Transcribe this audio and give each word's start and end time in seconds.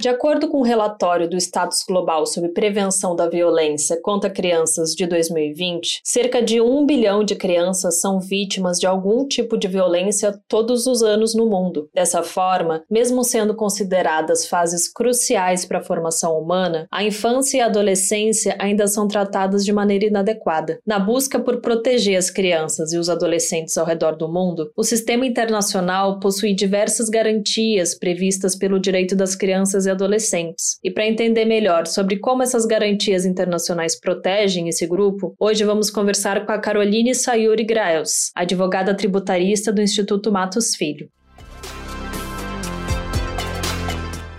De 0.00 0.08
acordo 0.08 0.48
com 0.48 0.56
o 0.56 0.60
um 0.60 0.64
relatório 0.64 1.28
do 1.28 1.36
Status 1.36 1.84
Global 1.86 2.24
sobre 2.24 2.52
Prevenção 2.52 3.14
da 3.14 3.28
Violência 3.28 4.00
contra 4.00 4.30
Crianças 4.30 4.94
de 4.94 5.06
2020, 5.06 6.00
cerca 6.02 6.42
de 6.42 6.58
um 6.58 6.86
bilhão 6.86 7.22
de 7.22 7.34
crianças 7.34 8.00
são 8.00 8.18
vítimas 8.18 8.78
de 8.78 8.86
algum 8.86 9.28
tipo 9.28 9.58
de 9.58 9.68
violência 9.68 10.40
todos 10.48 10.86
os 10.86 11.02
anos 11.02 11.34
no 11.34 11.44
mundo. 11.44 11.90
Dessa 11.94 12.22
forma, 12.22 12.82
mesmo 12.90 13.22
sendo 13.22 13.54
consideradas 13.54 14.48
fases 14.48 14.90
cruciais 14.90 15.66
para 15.66 15.80
a 15.80 15.84
formação 15.84 16.32
humana, 16.32 16.86
a 16.90 17.04
infância 17.04 17.58
e 17.58 17.60
a 17.60 17.66
adolescência 17.66 18.56
ainda 18.58 18.86
são 18.86 19.06
tratadas 19.06 19.66
de 19.66 19.72
maneira 19.72 20.06
inadequada. 20.06 20.78
Na 20.86 20.98
busca 20.98 21.38
por 21.38 21.60
proteger 21.60 22.16
as 22.16 22.30
crianças 22.30 22.94
e 22.94 22.96
os 22.96 23.10
adolescentes 23.10 23.76
ao 23.76 23.84
redor 23.84 24.16
do 24.16 24.32
mundo, 24.32 24.72
o 24.74 24.82
sistema 24.82 25.26
internacional 25.26 26.18
possui 26.20 26.54
diversas 26.54 27.10
garantias 27.10 27.94
previstas 27.94 28.56
pelo 28.56 28.80
direito 28.80 29.14
das 29.14 29.34
crianças 29.34 29.89
e 29.90 29.92
adolescentes. 29.92 30.78
E 30.82 30.90
para 30.90 31.06
entender 31.06 31.44
melhor 31.44 31.86
sobre 31.86 32.18
como 32.18 32.42
essas 32.42 32.64
garantias 32.64 33.26
internacionais 33.26 33.98
protegem 33.98 34.68
esse 34.68 34.86
grupo, 34.86 35.34
hoje 35.38 35.64
vamos 35.64 35.90
conversar 35.90 36.46
com 36.46 36.52
a 36.52 36.58
Caroline 36.58 37.14
Sayuri 37.14 37.64
Graels, 37.64 38.30
advogada 38.34 38.94
tributarista 38.94 39.72
do 39.72 39.82
Instituto 39.82 40.32
Matos 40.32 40.74
Filho. 40.76 41.08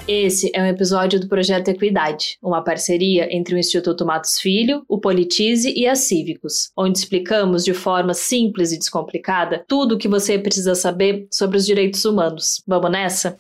Esse 0.08 0.52
é 0.54 0.62
um 0.62 0.66
episódio 0.66 1.20
do 1.20 1.28
Projeto 1.30 1.70
Equidade, 1.70 2.38
uma 2.42 2.64
parceria 2.64 3.28
entre 3.32 3.56
o 3.56 3.58
Instituto 3.58 4.06
Matos 4.06 4.40
Filho, 4.40 4.84
o 4.90 5.00
Politize 5.00 5.72
e 5.74 5.88
a 5.88 5.96
Cívicos, 5.96 6.72
onde 6.76 7.00
explicamos 7.00 7.64
de 7.64 7.74
forma 7.74 8.14
simples 8.14 8.72
e 8.72 8.80
descomplicada 8.80 9.64
tudo 9.68 9.96
o 9.96 9.98
que 9.98 10.10
você 10.10 10.38
precisa 10.38 10.76
saber 10.76 11.28
sobre 11.32 11.56
os 11.56 11.66
direitos 11.66 12.04
humanos. 12.04 12.62
Vamos 12.68 12.92
nessa? 12.92 13.38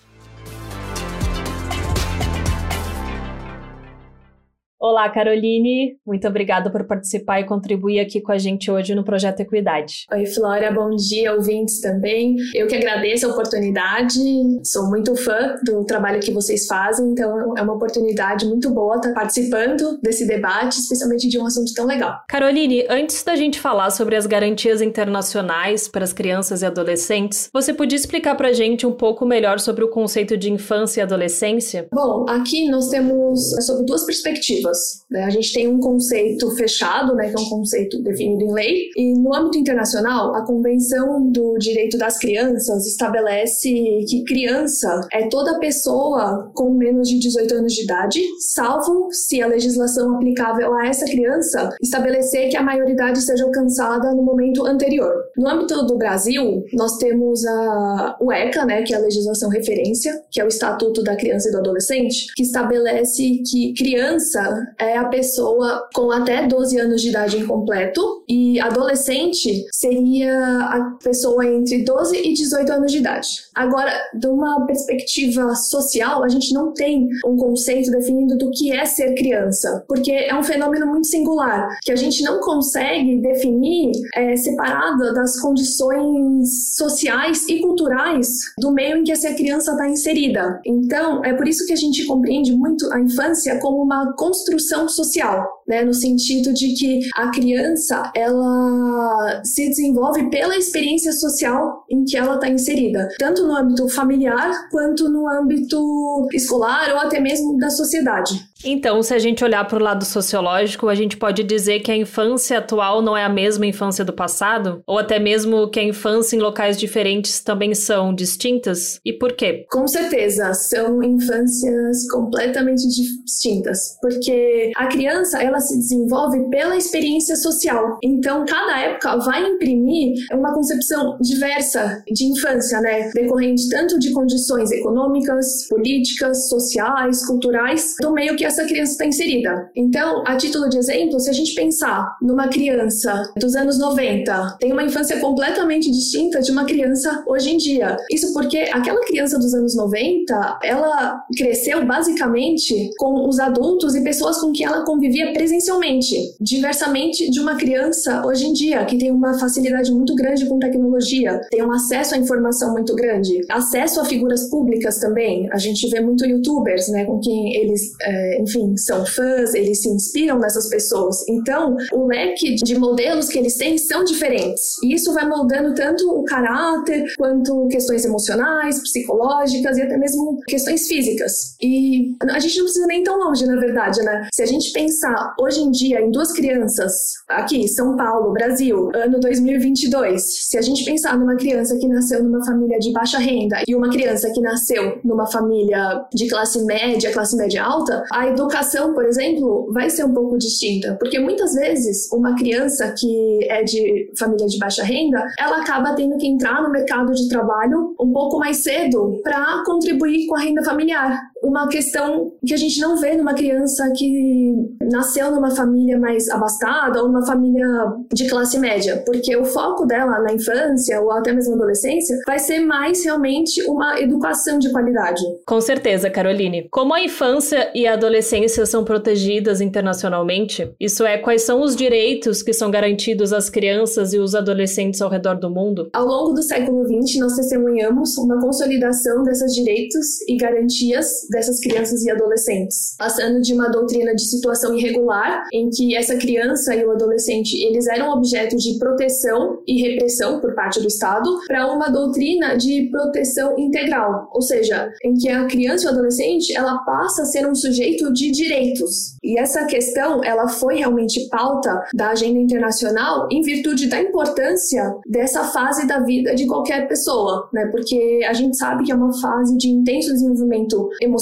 Olá, 4.83 5.07
Caroline. 5.11 5.95
Muito 6.03 6.27
obrigada 6.27 6.71
por 6.71 6.83
participar 6.87 7.39
e 7.39 7.45
contribuir 7.45 7.99
aqui 7.99 8.19
com 8.19 8.31
a 8.31 8.39
gente 8.39 8.71
hoje 8.71 8.95
no 8.95 9.03
Projeto 9.03 9.41
Equidade. 9.41 10.07
Oi, 10.11 10.25
Flora. 10.25 10.71
Bom 10.71 10.89
dia, 10.95 11.35
ouvintes 11.35 11.79
também. 11.79 12.35
Eu 12.55 12.65
que 12.65 12.75
agradeço 12.75 13.27
a 13.27 13.29
oportunidade. 13.29 14.19
Sou 14.63 14.89
muito 14.89 15.15
fã 15.15 15.55
do 15.63 15.85
trabalho 15.85 16.19
que 16.19 16.31
vocês 16.31 16.65
fazem, 16.65 17.11
então 17.11 17.55
é 17.55 17.61
uma 17.61 17.75
oportunidade 17.75 18.47
muito 18.47 18.71
boa 18.71 18.95
estar 18.95 19.13
participando 19.13 19.99
desse 20.01 20.25
debate, 20.25 20.79
especialmente 20.79 21.29
de 21.29 21.37
um 21.37 21.45
assunto 21.45 21.71
tão 21.75 21.85
legal. 21.85 22.15
Caroline, 22.27 22.83
antes 22.89 23.23
da 23.23 23.35
gente 23.35 23.59
falar 23.59 23.91
sobre 23.91 24.15
as 24.15 24.25
garantias 24.25 24.81
internacionais 24.81 25.87
para 25.87 26.03
as 26.03 26.11
crianças 26.11 26.63
e 26.63 26.65
adolescentes, 26.65 27.51
você 27.53 27.71
podia 27.71 27.95
explicar 27.95 28.33
para 28.33 28.47
a 28.47 28.53
gente 28.53 28.87
um 28.87 28.93
pouco 28.93 29.27
melhor 29.27 29.59
sobre 29.59 29.83
o 29.83 29.89
conceito 29.89 30.35
de 30.35 30.51
infância 30.51 31.01
e 31.01 31.03
adolescência? 31.03 31.87
Bom, 31.93 32.25
aqui 32.27 32.67
nós 32.67 32.89
temos 32.89 33.51
sobre 33.63 33.85
duas 33.85 34.03
perspectivas. 34.07 34.70
Né? 35.09 35.23
A 35.23 35.29
gente 35.29 35.53
tem 35.53 35.67
um 35.67 35.79
conceito 35.79 36.49
fechado, 36.51 37.15
né, 37.15 37.29
que 37.29 37.35
é 37.35 37.39
um 37.39 37.49
conceito 37.49 38.01
definido 38.01 38.43
em 38.43 38.53
lei, 38.53 38.89
e 38.95 39.13
no 39.13 39.35
âmbito 39.35 39.57
internacional, 39.57 40.35
a 40.35 40.45
Convenção 40.45 41.29
do 41.29 41.57
Direito 41.57 41.97
das 41.97 42.17
Crianças 42.17 42.85
estabelece 42.87 43.69
que 44.07 44.23
criança 44.23 45.07
é 45.11 45.27
toda 45.27 45.59
pessoa 45.59 46.51
com 46.53 46.73
menos 46.73 47.09
de 47.09 47.19
18 47.19 47.55
anos 47.55 47.73
de 47.73 47.83
idade, 47.83 48.21
salvo 48.39 49.09
se 49.11 49.41
a 49.41 49.47
legislação 49.47 50.15
aplicável 50.15 50.73
a 50.75 50.87
essa 50.87 51.05
criança 51.05 51.69
estabelecer 51.81 52.49
que 52.49 52.57
a 52.57 52.63
maioridade 52.63 53.21
seja 53.21 53.43
alcançada 53.43 54.13
no 54.13 54.23
momento 54.23 54.65
anterior. 54.65 55.13
No 55.37 55.47
âmbito 55.47 55.85
do 55.85 55.97
Brasil, 55.97 56.63
nós 56.73 56.97
temos 56.97 57.45
a, 57.45 58.17
o 58.19 58.31
ECA, 58.31 58.65
né, 58.65 58.83
que 58.83 58.93
é 58.93 58.97
a 58.97 59.01
legislação 59.01 59.49
referência, 59.49 60.21
que 60.29 60.39
é 60.39 60.45
o 60.45 60.47
Estatuto 60.47 61.03
da 61.03 61.15
Criança 61.15 61.49
e 61.49 61.51
do 61.51 61.57
Adolescente, 61.57 62.27
que 62.35 62.43
estabelece 62.43 63.41
que 63.49 63.73
criança 63.73 64.60
é 64.79 64.97
a 64.97 65.05
pessoa 65.05 65.87
com 65.93 66.11
até 66.11 66.47
12 66.47 66.79
anos 66.79 67.01
de 67.01 67.09
idade 67.09 67.37
incompleto 67.37 68.23
e 68.27 68.59
adolescente 68.59 69.65
seria 69.71 70.33
a 70.65 70.97
pessoa 71.03 71.45
entre 71.45 71.83
12 71.83 72.17
e 72.17 72.33
18 72.33 72.71
anos 72.71 72.91
de 72.91 72.99
idade. 72.99 73.27
Agora, 73.55 73.91
de 74.13 74.27
uma 74.27 74.65
perspectiva 74.65 75.53
social, 75.55 76.23
a 76.23 76.29
gente 76.29 76.53
não 76.53 76.73
tem 76.73 77.07
um 77.25 77.35
conceito 77.35 77.91
definido 77.91 78.37
do 78.37 78.51
que 78.51 78.71
é 78.71 78.85
ser 78.85 79.13
criança, 79.15 79.83
porque 79.87 80.11
é 80.11 80.37
um 80.37 80.43
fenômeno 80.43 80.85
muito 80.85 81.07
singular 81.07 81.67
que 81.83 81.91
a 81.91 81.95
gente 81.95 82.23
não 82.23 82.39
consegue 82.39 83.19
definir 83.21 83.91
é, 84.15 84.35
separado 84.35 85.13
das 85.13 85.39
condições 85.39 86.75
sociais 86.77 87.47
e 87.49 87.59
culturais 87.59 88.27
do 88.57 88.71
meio 88.71 88.97
em 88.97 89.03
que 89.03 89.11
essa 89.11 89.33
criança 89.33 89.71
está 89.71 89.89
inserida. 89.89 90.59
Então, 90.65 91.23
é 91.23 91.33
por 91.33 91.47
isso 91.47 91.65
que 91.65 91.73
a 91.73 91.77
gente 91.77 92.05
compreende 92.05 92.53
muito 92.55 92.91
a 92.93 92.99
infância 92.99 93.59
como 93.59 93.81
uma 93.81 94.13
construção 94.13 94.50
construção 94.51 94.89
social, 94.89 95.47
né, 95.67 95.83
no 95.83 95.93
sentido 95.93 96.53
de 96.53 96.73
que 96.73 96.99
a 97.15 97.29
criança 97.31 98.11
ela 98.15 99.41
se 99.43 99.69
desenvolve 99.69 100.29
pela 100.29 100.57
experiência 100.57 101.13
social 101.13 101.85
em 101.89 102.03
que 102.03 102.17
ela 102.17 102.35
está 102.35 102.49
inserida, 102.49 103.07
tanto 103.17 103.47
no 103.47 103.55
âmbito 103.55 103.87
familiar 103.89 104.69
quanto 104.69 105.09
no 105.09 105.27
âmbito 105.27 106.27
escolar 106.33 106.91
ou 106.91 106.99
até 106.99 107.19
mesmo 107.19 107.57
da 107.57 107.69
sociedade. 107.69 108.50
Então, 108.63 109.01
se 109.01 109.13
a 109.13 109.19
gente 109.19 109.43
olhar 109.43 109.67
para 109.67 109.79
o 109.79 109.83
lado 109.83 110.05
sociológico, 110.05 110.87
a 110.87 110.95
gente 110.95 111.17
pode 111.17 111.43
dizer 111.43 111.79
que 111.79 111.91
a 111.91 111.95
infância 111.97 112.59
atual 112.59 113.01
não 113.01 113.17
é 113.17 113.23
a 113.23 113.29
mesma 113.29 113.65
infância 113.65 114.05
do 114.05 114.13
passado? 114.13 114.81
Ou 114.85 114.99
até 114.99 115.19
mesmo 115.19 115.69
que 115.69 115.79
a 115.79 115.83
infância 115.83 116.35
em 116.35 116.39
locais 116.39 116.77
diferentes 116.77 117.41
também 117.41 117.73
são 117.73 118.13
distintas? 118.13 118.99
E 119.03 119.13
por 119.13 119.33
quê? 119.33 119.65
Com 119.71 119.87
certeza, 119.87 120.53
são 120.53 121.01
infâncias 121.03 122.09
completamente 122.11 122.87
distintas, 122.87 123.97
porque 124.01 124.71
a 124.75 124.87
criança 124.87 125.41
ela 125.41 125.59
se 125.59 125.77
desenvolve 125.77 126.49
pela 126.49 126.77
experiência 126.77 127.35
social. 127.35 127.97
Então, 128.03 128.45
cada 128.45 128.79
época 128.79 129.17
vai 129.17 129.43
imprimir 129.43 130.13
uma 130.31 130.53
concepção 130.53 131.17
diversa 131.19 132.03
de 132.11 132.25
infância, 132.25 132.79
né, 132.81 133.09
decorrente 133.13 133.69
tanto 133.69 133.97
de 133.97 134.11
condições 134.11 134.71
econômicas, 134.71 135.67
políticas, 135.69 136.47
sociais, 136.47 137.25
culturais, 137.25 137.95
do 137.99 138.13
meio 138.13 138.35
que 138.35 138.45
essa 138.51 138.65
criança 138.65 138.91
está 138.91 139.05
inserida. 139.05 139.69
Então, 139.75 140.23
a 140.27 140.35
título 140.35 140.69
de 140.69 140.77
exemplo, 140.77 141.19
se 141.19 141.29
a 141.29 141.33
gente 141.33 141.55
pensar 141.55 142.17
numa 142.21 142.47
criança 142.47 143.23
dos 143.37 143.55
anos 143.55 143.79
90, 143.79 144.57
tem 144.59 144.71
uma 144.71 144.83
infância 144.83 145.19
completamente 145.19 145.89
distinta 145.89 146.41
de 146.41 146.51
uma 146.51 146.65
criança 146.65 147.23
hoje 147.25 147.51
em 147.51 147.57
dia. 147.57 147.97
Isso 148.11 148.33
porque 148.33 148.57
aquela 148.71 149.01
criança 149.05 149.39
dos 149.39 149.53
anos 149.53 149.75
90, 149.75 150.59
ela 150.63 151.23
cresceu 151.35 151.85
basicamente 151.85 152.91
com 152.97 153.27
os 153.27 153.39
adultos 153.39 153.95
e 153.95 154.03
pessoas 154.03 154.37
com 154.39 154.51
quem 154.51 154.65
ela 154.65 154.83
convivia 154.83 155.31
presencialmente, 155.33 156.15
diversamente 156.39 157.29
de 157.29 157.39
uma 157.39 157.55
criança 157.55 158.25
hoje 158.25 158.47
em 158.47 158.53
dia, 158.53 158.83
que 158.85 158.97
tem 158.97 159.11
uma 159.11 159.39
facilidade 159.39 159.91
muito 159.91 160.13
grande 160.15 160.45
com 160.45 160.59
tecnologia, 160.59 161.39
tem 161.49 161.63
um 161.63 161.71
acesso 161.71 162.15
à 162.15 162.17
informação 162.17 162.71
muito 162.73 162.93
grande, 162.95 163.41
acesso 163.49 164.01
a 164.01 164.05
figuras 164.05 164.49
públicas 164.49 164.99
também. 164.99 165.49
A 165.51 165.57
gente 165.57 165.87
vê 165.89 166.01
muito 166.01 166.25
youtubers, 166.25 166.89
né, 166.89 167.05
com 167.05 167.19
quem 167.19 167.55
eles 167.55 167.93
é, 168.01 168.40
enfim, 168.41 168.75
são 168.77 169.05
fãs, 169.05 169.53
eles 169.53 169.81
se 169.81 169.89
inspiram 169.89 170.39
nessas 170.39 170.69
pessoas. 170.69 171.17
Então, 171.27 171.75
o 171.93 172.07
leque 172.07 172.55
de 172.55 172.77
modelos 172.77 173.27
que 173.27 173.37
eles 173.37 173.55
têm 173.55 173.77
são 173.77 174.03
diferentes. 174.03 174.77
E 174.83 174.93
isso 174.93 175.13
vai 175.13 175.27
moldando 175.27 175.73
tanto 175.73 176.09
o 176.09 176.23
caráter, 176.23 177.05
quanto 177.17 177.67
questões 177.67 178.05
emocionais, 178.05 178.81
psicológicas 178.81 179.77
e 179.77 179.81
até 179.81 179.97
mesmo 179.97 180.39
questões 180.47 180.87
físicas. 180.87 181.55
E 181.61 182.15
a 182.29 182.39
gente 182.39 182.57
não 182.57 182.65
precisa 182.65 182.87
nem 182.87 183.03
tão 183.03 183.17
longe, 183.17 183.45
na 183.45 183.59
verdade, 183.59 184.01
né? 184.01 184.27
Se 184.33 184.41
a 184.41 184.45
gente 184.45 184.71
pensar 184.71 185.35
hoje 185.39 185.61
em 185.61 185.71
dia 185.71 186.01
em 186.01 186.11
duas 186.11 186.31
crianças, 186.31 187.13
aqui, 187.27 187.67
São 187.67 187.95
Paulo, 187.95 188.33
Brasil, 188.33 188.89
ano 188.95 189.19
2022, 189.19 190.49
se 190.49 190.57
a 190.57 190.61
gente 190.61 190.83
pensar 190.83 191.17
numa 191.17 191.35
criança 191.35 191.77
que 191.77 191.87
nasceu 191.87 192.23
numa 192.23 192.43
família 192.45 192.79
de 192.79 192.91
baixa 192.91 193.17
renda 193.17 193.61
e 193.67 193.75
uma 193.75 193.89
criança 193.89 194.31
que 194.31 194.41
nasceu 194.41 194.99
numa 195.03 195.29
família 195.29 196.05
de 196.13 196.27
classe 196.27 196.63
média, 196.65 197.11
classe 197.11 197.35
média 197.35 197.63
alta, 197.63 198.03
educação, 198.31 198.93
por 198.93 199.05
exemplo, 199.05 199.71
vai 199.71 199.89
ser 199.89 200.03
um 200.05 200.13
pouco 200.13 200.37
distinta, 200.37 200.97
porque 200.99 201.19
muitas 201.19 201.53
vezes 201.53 202.11
uma 202.11 202.35
criança 202.35 202.93
que 202.97 203.47
é 203.49 203.63
de 203.63 204.11
família 204.17 204.47
de 204.47 204.57
baixa 204.57 204.83
renda, 204.83 205.25
ela 205.39 205.61
acaba 205.61 205.95
tendo 205.95 206.17
que 206.17 206.27
entrar 206.27 206.61
no 206.61 206.71
mercado 206.71 207.13
de 207.13 207.29
trabalho 207.29 207.95
um 207.99 208.11
pouco 208.11 208.39
mais 208.39 208.57
cedo 208.57 209.19
para 209.23 209.63
contribuir 209.65 210.27
com 210.27 210.35
a 210.35 210.41
renda 210.41 210.63
familiar. 210.63 211.19
Uma 211.41 211.67
questão 211.67 212.31
que 212.45 212.53
a 212.53 212.57
gente 212.57 212.79
não 212.79 212.97
vê 212.97 213.15
numa 213.15 213.33
criança 213.33 213.91
que 213.95 214.53
nasceu 214.91 215.31
numa 215.31 215.55
família 215.55 215.99
mais 215.99 216.29
abastada 216.29 217.01
ou 217.01 217.07
numa 217.07 217.25
família 217.25 217.67
de 218.13 218.27
classe 218.29 218.59
média, 218.59 219.03
porque 219.05 219.35
o 219.35 219.43
foco 219.43 219.85
dela 219.85 220.19
na 220.19 220.33
infância 220.33 221.01
ou 221.01 221.11
até 221.11 221.33
mesmo 221.33 221.51
na 221.51 221.63
adolescência 221.63 222.17
vai 222.25 222.39
ser 222.39 222.59
mais 222.59 223.03
realmente 223.03 223.63
uma 223.67 223.99
educação 223.99 224.59
de 224.59 224.71
qualidade. 224.71 225.21
Com 225.45 225.59
certeza, 225.59 226.09
Caroline. 226.09 226.67
Como 226.69 226.93
a 226.93 227.03
infância 227.03 227.71
e 227.73 227.87
a 227.87 227.93
adolescência 227.93 228.65
são 228.65 228.83
protegidas 228.83 229.61
internacionalmente, 229.61 230.71
isso 230.79 231.05
é, 231.05 231.17
quais 231.17 231.43
são 231.43 231.61
os 231.61 231.75
direitos 231.75 232.43
que 232.43 232.53
são 232.53 232.69
garantidos 232.69 233.33
às 233.33 233.49
crianças 233.49 234.13
e 234.13 234.19
os 234.19 234.35
adolescentes 234.35 235.01
ao 235.01 235.09
redor 235.09 235.35
do 235.35 235.49
mundo? 235.49 235.89
Ao 235.93 236.05
longo 236.05 236.33
do 236.33 236.43
século 236.43 236.85
XX, 236.85 237.19
nós 237.19 237.35
testemunhamos 237.35 238.17
uma 238.17 238.39
consolidação 238.39 239.23
desses 239.23 239.53
direitos 239.53 240.21
e 240.27 240.37
garantias 240.37 241.07
dessas 241.31 241.59
crianças 241.59 242.03
e 242.03 242.11
adolescentes, 242.11 242.95
passando 242.97 243.41
de 243.41 243.53
uma 243.53 243.69
doutrina 243.69 244.13
de 244.13 244.29
situação 244.29 244.75
irregular, 244.75 245.45
em 245.53 245.69
que 245.69 245.95
essa 245.95 246.15
criança 246.15 246.75
e 246.75 246.85
o 246.85 246.91
adolescente 246.91 247.55
eles 247.63 247.87
eram 247.87 248.11
objeto 248.11 248.55
de 248.57 248.77
proteção 248.77 249.61
e 249.65 249.81
repressão 249.81 250.39
por 250.39 250.53
parte 250.53 250.79
do 250.79 250.87
Estado, 250.87 251.29
para 251.47 251.71
uma 251.71 251.89
doutrina 251.89 252.55
de 252.55 252.89
proteção 252.91 253.57
integral, 253.57 254.29
ou 254.33 254.41
seja, 254.41 254.91
em 255.03 255.13
que 255.15 255.29
a 255.29 255.45
criança 255.45 255.85
e 255.85 255.87
o 255.87 255.91
adolescente 255.91 256.55
ela 256.55 256.77
passa 256.79 257.23
a 257.23 257.25
ser 257.25 257.47
um 257.47 257.55
sujeito 257.55 258.11
de 258.13 258.31
direitos. 258.31 259.15
E 259.23 259.39
essa 259.39 259.65
questão 259.65 260.23
ela 260.23 260.47
foi 260.47 260.77
realmente 260.77 261.27
pauta 261.29 261.81
da 261.93 262.09
agenda 262.09 262.39
internacional 262.39 263.27
em 263.31 263.41
virtude 263.41 263.87
da 263.87 264.01
importância 264.01 264.95
dessa 265.07 265.45
fase 265.45 265.87
da 265.87 265.99
vida 265.99 266.35
de 266.35 266.45
qualquer 266.45 266.87
pessoa, 266.87 267.49
né? 267.53 267.67
Porque 267.71 268.21
a 268.27 268.33
gente 268.33 268.57
sabe 268.57 268.83
que 268.83 268.91
é 268.91 268.95
uma 268.95 269.13
fase 269.21 269.57
de 269.57 269.69
intenso 269.69 270.11
desenvolvimento 270.11 270.89
emocional, 271.01 271.20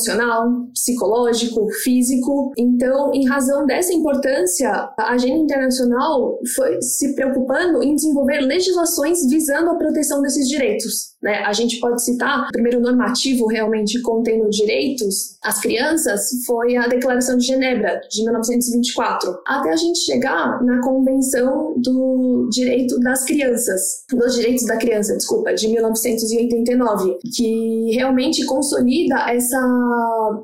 psicológico, 0.73 1.67
físico. 1.83 2.51
Então, 2.57 3.13
em 3.13 3.27
razão 3.27 3.65
dessa 3.65 3.93
importância, 3.93 4.69
a 4.97 5.13
agenda 5.13 5.39
internacional 5.39 6.39
foi 6.55 6.81
se 6.81 7.13
preocupando 7.15 7.83
em 7.83 7.95
desenvolver 7.95 8.41
legislações 8.41 9.25
visando 9.29 9.71
a 9.71 9.75
proteção 9.75 10.21
desses 10.21 10.47
direitos. 10.47 11.09
Né? 11.21 11.43
A 11.45 11.53
gente 11.53 11.79
pode 11.79 12.01
citar, 12.03 12.47
o 12.47 12.51
primeiro 12.51 12.79
normativo 12.79 13.45
realmente 13.47 14.01
contendo 14.01 14.49
direitos 14.49 15.37
às 15.43 15.59
crianças 15.59 16.29
foi 16.45 16.77
a 16.77 16.87
Declaração 16.87 17.37
de 17.37 17.45
Genebra, 17.45 17.99
de 18.09 18.23
1924, 18.23 19.37
até 19.45 19.71
a 19.71 19.75
gente 19.75 19.99
chegar 19.99 20.63
na 20.63 20.81
Convenção 20.81 21.73
do 21.77 22.47
Direito 22.51 22.99
das 22.99 23.25
Crianças, 23.25 24.05
dos 24.11 24.35
Direitos 24.35 24.65
da 24.65 24.77
Criança, 24.77 25.15
desculpa, 25.15 25.53
de 25.53 25.67
1989, 25.67 27.17
que 27.35 27.91
realmente 27.93 28.45
consolida 28.45 29.29
essa 29.29 29.59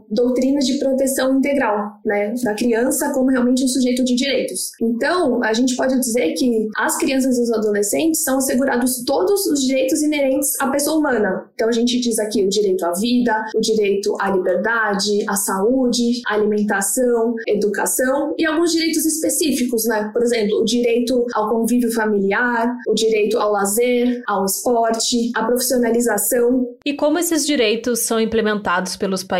doutrina 0.09 0.59
de 0.59 0.77
proteção 0.79 1.37
integral 1.37 1.99
né, 2.05 2.33
da 2.43 2.53
criança 2.53 3.11
como 3.13 3.29
realmente 3.29 3.63
um 3.63 3.67
sujeito 3.67 4.03
de 4.03 4.15
direitos. 4.15 4.71
Então, 4.81 5.43
a 5.43 5.53
gente 5.53 5.75
pode 5.75 5.99
dizer 5.99 6.33
que 6.33 6.67
as 6.77 6.97
crianças 6.97 7.37
e 7.37 7.41
os 7.41 7.51
adolescentes 7.51 8.23
são 8.23 8.37
assegurados 8.37 9.03
todos 9.05 9.45
os 9.47 9.61
direitos 9.61 10.01
inerentes 10.01 10.59
à 10.59 10.67
pessoa 10.67 10.97
humana. 10.97 11.49
Então, 11.53 11.69
a 11.69 11.71
gente 11.71 11.99
diz 11.99 12.19
aqui 12.19 12.43
o 12.43 12.49
direito 12.49 12.85
à 12.85 12.91
vida, 12.93 13.45
o 13.55 13.61
direito 13.61 14.15
à 14.19 14.31
liberdade, 14.31 15.25
à 15.27 15.35
saúde, 15.35 16.21
à 16.27 16.33
alimentação, 16.33 17.35
educação 17.47 18.33
e 18.37 18.45
alguns 18.45 18.71
direitos 18.71 19.05
específicos, 19.05 19.85
né? 19.85 20.09
Por 20.13 20.21
exemplo, 20.21 20.59
o 20.61 20.65
direito 20.65 21.25
ao 21.33 21.49
convívio 21.49 21.91
familiar, 21.93 22.75
o 22.87 22.93
direito 22.93 23.37
ao 23.37 23.51
lazer, 23.51 24.23
ao 24.27 24.45
esporte, 24.45 25.31
à 25.35 25.43
profissionalização. 25.43 26.67
E 26.85 26.93
como 26.93 27.19
esses 27.19 27.45
direitos 27.45 27.99
são 27.99 28.19
implementados 28.19 28.95
pelos 28.95 29.23
países? 29.23 29.34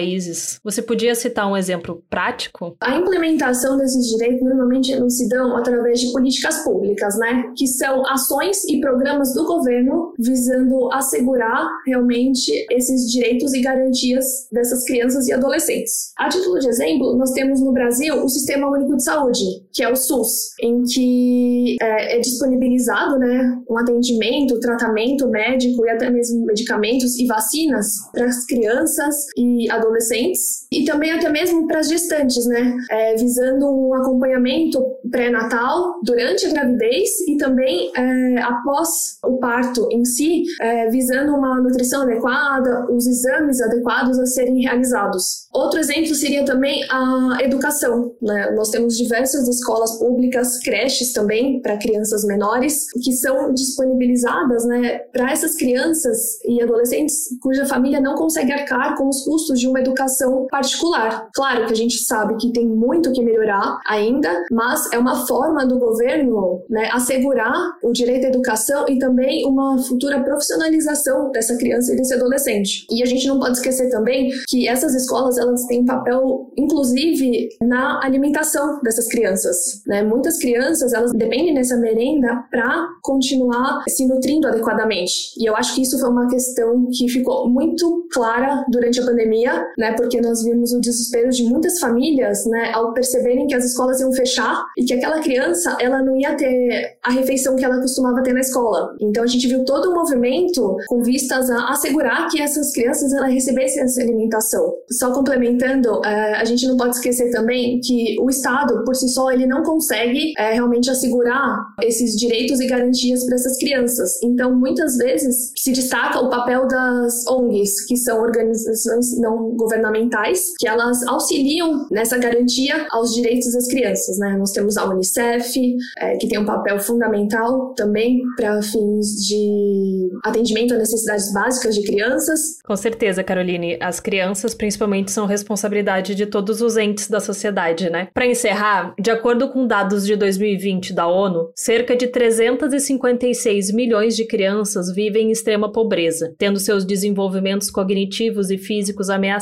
Você 0.64 0.82
podia 0.82 1.16
citar 1.16 1.50
um 1.50 1.58
exemplo 1.58 2.04
prático? 2.10 2.76
A 2.82 2.96
implementação 2.96 3.78
desses 3.78 4.08
direitos 4.10 4.42
normalmente 4.42 4.94
se 5.10 5.28
dão 5.30 5.56
através 5.58 6.00
de 6.00 6.12
políticas 6.12 6.64
públicas, 6.64 7.18
né? 7.18 7.52
Que 7.58 7.68
são 7.68 8.06
ações 8.08 8.64
e 8.66 8.80
programas 8.80 9.34
do 9.34 9.46
governo 9.46 10.14
visando 10.20 10.92
assegurar 10.92 11.68
realmente 11.86 12.52
esses 12.72 13.12
direitos 13.12 13.54
e 13.54 13.62
garantias 13.62 14.26
dessas 14.52 14.84
crianças 14.86 15.28
e 15.28 15.34
adolescentes. 15.34 16.14
A 16.18 16.30
título 16.30 16.60
de 16.60 16.68
exemplo, 16.68 17.16
nós 17.16 17.32
temos 17.32 17.62
no 17.62 17.72
Brasil 17.72 18.24
o 18.24 18.30
Sistema 18.30 18.70
Único 18.70 18.96
de 18.96 19.04
Saúde, 19.04 19.44
que 19.74 19.84
é 19.84 19.92
o 19.92 19.96
SUS, 19.96 20.54
em 20.62 20.84
que 20.84 21.76
é, 21.82 22.18
é 22.18 22.20
disponibilizado, 22.20 23.18
né, 23.18 23.58
um 23.70 23.78
atendimento, 23.78 24.60
tratamento 24.60 25.28
médico 25.28 25.86
e 25.86 25.90
até 25.90 26.10
mesmo 26.10 26.46
medicamentos 26.46 27.18
e 27.18 27.26
vacinas 27.26 27.88
para 28.14 28.26
as 28.26 28.46
crianças 28.46 29.16
e 29.38 29.70
adolescentes 29.86 30.68
e 30.72 30.84
também 30.86 31.12
até 31.12 31.30
mesmo 31.30 31.68
para 31.68 31.80
as 31.80 31.90
gestantes, 31.90 32.46
né, 32.46 32.76
é, 32.90 33.16
visando 33.16 33.66
um 33.66 33.94
acompanhamento 33.94 34.84
pré-natal, 35.10 36.00
durante 36.04 36.46
a 36.46 36.50
gravidez 36.50 37.10
e 37.28 37.38
também 37.38 37.92
é, 37.96 38.42
após 38.42 39.18
o 39.24 39.38
parto 39.38 39.88
em 39.92 40.04
si, 40.04 40.44
é, 40.60 40.90
visando 40.90 41.34
uma 41.34 41.62
nutrição 41.62 42.04
adequada, 42.04 42.88
os 42.92 43.08
exames 43.08 43.62
adequados 43.62 44.20
a 44.20 44.26
serem 44.26 44.62
realizados. 44.62 45.48
Outro 45.54 45.80
exemplo 45.80 46.14
seria 46.16 46.44
também 46.44 46.84
a 46.90 47.38
educação. 47.42 48.14
Né? 48.22 48.52
Nós 48.56 48.70
temos 48.70 48.98
diversas 48.98 49.48
escolas 49.48 49.98
públicas, 49.98 50.60
creches 50.60 51.14
também 51.14 51.62
para 51.62 51.78
crianças 51.78 52.24
menores, 52.26 52.88
que 53.04 53.12
são 53.14 53.54
disponibilizadas 53.54 54.66
né, 54.66 55.00
para 55.14 55.32
essas 55.32 55.56
crianças 55.56 56.40
e 56.46 56.62
adolescentes 56.62 57.26
cuja 57.42 57.66
família 57.66 58.00
não 58.00 58.16
consegue 58.16 58.52
arcar 58.52 58.98
com 58.98 59.08
os 59.08 59.24
custos 59.24 59.60
de 59.60 59.68
uma 59.76 59.82
educação 59.82 60.48
particular. 60.50 61.30
Claro 61.34 61.66
que 61.66 61.74
a 61.74 61.76
gente 61.76 61.98
sabe 61.98 62.38
que 62.38 62.52
tem 62.52 62.66
muito 62.66 63.12
que 63.12 63.22
melhorar 63.22 63.80
ainda, 63.86 64.44
mas 64.50 64.92
é 64.94 64.98
uma 64.98 65.28
forma 65.28 65.66
do 65.66 65.78
governo 65.78 66.64
né, 66.70 66.90
assegurar 66.94 67.54
o 67.84 67.92
direito 67.92 68.26
à 68.26 68.30
educação 68.30 68.86
e 68.88 68.98
também 68.98 69.46
uma 69.46 69.78
futura 69.84 70.24
profissionalização 70.24 71.32
dessa 71.32 71.58
criança 71.58 71.94
e 71.94 71.98
desse 71.98 72.14
adolescente. 72.14 72.88
E 72.90 73.04
a 73.04 73.06
gente 73.06 73.28
não 73.28 73.40
pode 73.40 73.58
esquecer 73.58 73.90
também 73.90 74.30
que 74.48 74.68
essas 74.68 74.96
escolas 74.96 75.38
elas 75.38 75.66
têm 75.66 75.86
papel, 75.86 76.52
inclusive, 76.58 77.50
na 77.62 78.00
alimentação 78.04 78.80
dessas 78.82 79.08
crianças. 79.08 79.82
Né? 79.86 80.04
Muitas 80.04 80.38
crianças 80.38 80.94
elas 80.94 81.12
dependem 81.12 81.54
dessa 81.54 81.76
merenda 81.78 82.46
para 82.50 82.88
continuar 83.02 83.84
se 83.90 84.08
nutrindo 84.08 84.48
adequadamente. 84.48 85.34
E 85.38 85.46
eu 85.46 85.56
acho 85.56 85.76
que 85.76 85.82
isso 85.82 86.00
foi 86.00 86.10
uma 86.10 86.28
questão 86.28 86.88
que 86.92 87.10
ficou 87.10 87.50
muito 87.50 88.08
clara 88.12 88.64
durante 88.70 89.00
a 89.00 89.06
pandemia, 89.06 89.55
né? 89.78 89.94
Porque 89.94 90.22
nós 90.22 90.44
vimos 90.44 90.74
o 90.74 90.80
desespero 90.80 91.30
de 91.30 91.44
muitas 91.44 91.80
famílias, 91.80 92.46
né? 92.46 92.72
Ao 92.74 92.94
perceberem 92.94 93.48
que 93.48 93.56
as 93.56 93.66
escolas 93.66 94.00
iam 94.02 94.12
fechar 94.14 94.64
e 94.78 94.84
que 94.84 94.94
aquela 94.94 95.20
criança 95.20 95.78
ela 95.80 96.02
não 96.02 96.16
ia 96.18 96.36
ter 96.36 96.98
a 97.04 97.12
refeição 97.12 97.56
que 97.56 97.66
ela 97.66 97.80
costumava 97.80 98.24
ter 98.24 98.34
na 98.34 98.42
escola. 98.42 98.96
Então 99.00 99.24
a 99.24 99.28
gente 99.28 99.48
viu 99.48 99.64
todo 99.66 99.92
um 99.92 99.96
movimento 99.96 100.78
com 100.88 101.02
vistas 101.02 101.50
a 101.50 101.70
assegurar 101.70 102.30
que 102.30 102.42
essas 102.42 102.72
crianças 102.72 103.14
ela 103.14 103.28
recebessem 103.28 103.84
essa 103.84 104.02
alimentação. 104.02 104.74
Só 104.92 105.12
complementando, 105.12 106.02
eh, 106.06 106.36
a 106.36 106.46
gente 106.46 106.68
não 106.68 106.78
pode 106.78 106.96
esquecer 106.96 107.32
também 107.32 107.80
que 107.80 108.16
o 108.20 108.30
Estado 108.30 108.84
por 108.84 108.96
si 108.96 109.10
só 109.10 109.32
ele 109.32 109.46
não 109.46 109.64
consegue 109.64 110.34
é, 110.38 110.54
realmente 110.54 110.90
assegurar 110.90 111.66
esses 111.82 112.16
direitos 112.16 112.60
e 112.60 112.68
garantias 112.68 113.26
para 113.26 113.36
essas 113.36 113.58
crianças. 113.58 114.22
Então, 114.24 114.56
muitas 114.56 114.98
vezes 114.98 115.52
se 115.56 115.72
destaca 115.72 116.20
o 116.20 116.30
papel 116.30 116.68
das 116.68 117.26
ONGs, 117.28 117.86
que 117.86 117.98
são 117.98 118.22
organizações 118.22 119.18
não 119.20 119.45
governamentais, 119.56 120.54
que 120.60 120.68
elas 120.68 121.06
auxiliam 121.08 121.88
nessa 121.92 122.18
garantia 122.18 122.88
aos 122.92 123.14
direitos 123.14 123.54
das 123.54 123.68
crianças. 123.68 124.18
Né? 124.18 124.36
Nós 124.38 124.52
temos 124.52 124.78
a 124.78 124.86
Unicef, 124.86 125.76
é, 125.98 126.18
que 126.18 126.28
tem 126.28 126.40
um 126.40 126.46
papel 126.46 126.80
fundamental 126.80 127.74
também 127.76 128.22
para 128.36 128.62
fins 128.62 129.26
de 129.28 130.10
atendimento 130.24 130.74
a 130.74 130.78
necessidades 130.78 131.32
básicas 131.34 131.76
de 131.76 131.84
crianças. 131.84 132.60
Com 132.64 132.76
certeza, 132.76 133.24
Caroline. 133.24 133.78
As 133.80 134.00
crianças, 134.00 134.54
principalmente, 134.54 135.12
são 135.12 135.26
responsabilidade 135.26 136.16
de 136.16 136.26
todos 136.26 136.62
os 136.62 136.78
entes 136.78 137.10
da 137.10 137.20
sociedade, 137.20 137.90
né? 137.90 138.08
Para 138.14 138.26
encerrar, 138.26 138.94
de 139.00 139.12
acordo 139.12 139.50
com 139.50 139.68
dados 139.68 140.06
de 140.06 140.16
2020 140.16 140.94
da 140.94 141.08
ONU, 141.08 141.52
cerca 141.56 141.96
de 141.96 142.08
356 142.08 143.72
milhões 143.72 144.16
de 144.16 144.26
crianças 144.26 144.94
vivem 144.94 145.28
em 145.28 145.32
extrema 145.32 145.72
pobreza, 145.72 146.34
tendo 146.38 146.60
seus 146.60 146.86
desenvolvimentos 146.86 147.70
cognitivos 147.70 148.50
e 148.50 148.58
físicos 148.58 149.10
ameaçados. 149.10 149.35